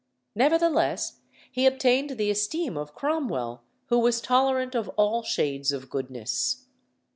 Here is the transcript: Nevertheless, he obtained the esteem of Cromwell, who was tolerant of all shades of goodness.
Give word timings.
Nevertheless, 0.33 1.19
he 1.51 1.67
obtained 1.67 2.17
the 2.17 2.31
esteem 2.31 2.75
of 2.75 2.95
Cromwell, 2.95 3.61
who 3.89 3.99
was 3.99 4.19
tolerant 4.19 4.73
of 4.73 4.89
all 4.97 5.21
shades 5.21 5.71
of 5.71 5.91
goodness. 5.91 6.65